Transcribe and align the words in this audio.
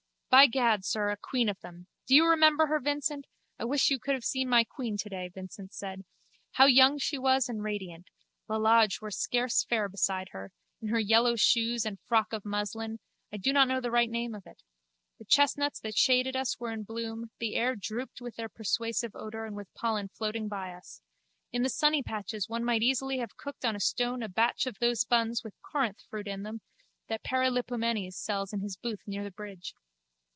By 0.31 0.47
gad, 0.47 0.85
sir, 0.85 1.09
a 1.11 1.17
queen 1.17 1.49
of 1.49 1.59
them. 1.59 1.87
Do 2.07 2.15
you 2.15 2.25
remember 2.25 2.67
her, 2.67 2.79
Vincent? 2.79 3.25
I 3.59 3.65
wish 3.65 3.89
you 3.89 3.99
could 3.99 4.13
have 4.13 4.23
seen 4.23 4.47
my 4.47 4.63
queen 4.63 4.95
today, 4.97 5.27
Vincent 5.27 5.73
said. 5.73 6.05
How 6.53 6.67
young 6.67 6.97
she 6.99 7.17
was 7.17 7.49
and 7.49 7.61
radiant 7.61 8.09
(Lalage 8.47 9.01
were 9.01 9.11
scarce 9.11 9.65
fair 9.65 9.89
beside 9.89 10.29
her) 10.29 10.53
in 10.81 10.87
her 10.87 11.01
yellow 11.01 11.35
shoes 11.35 11.85
and 11.85 11.99
frock 11.99 12.31
of 12.31 12.45
muslin, 12.45 12.99
I 13.29 13.35
do 13.35 13.51
not 13.51 13.67
know 13.67 13.81
the 13.81 13.91
right 13.91 14.09
name 14.09 14.33
of 14.33 14.47
it. 14.47 14.63
The 15.19 15.25
chestnuts 15.25 15.81
that 15.81 15.97
shaded 15.97 16.37
us 16.37 16.57
were 16.57 16.71
in 16.71 16.83
bloom: 16.83 17.31
the 17.39 17.55
air 17.55 17.75
drooped 17.75 18.21
with 18.21 18.37
their 18.37 18.47
persuasive 18.49 19.13
odour 19.13 19.43
and 19.45 19.53
with 19.55 19.73
pollen 19.73 20.07
floating 20.07 20.47
by 20.47 20.71
us. 20.73 21.01
In 21.51 21.61
the 21.63 21.67
sunny 21.69 22.01
patches 22.03 22.47
one 22.47 22.63
might 22.63 22.83
easily 22.83 23.17
have 23.17 23.35
cooked 23.35 23.65
on 23.65 23.75
a 23.75 23.81
stone 23.81 24.23
a 24.23 24.29
batch 24.29 24.65
of 24.65 24.79
those 24.79 25.03
buns 25.03 25.43
with 25.43 25.61
Corinth 25.61 25.99
fruit 26.09 26.29
in 26.29 26.43
them 26.43 26.61
that 27.09 27.21
Periplipomenes 27.21 28.15
sells 28.15 28.53
in 28.53 28.61
his 28.61 28.77
booth 28.77 29.01
near 29.05 29.25
the 29.25 29.29
bridge. 29.31 29.75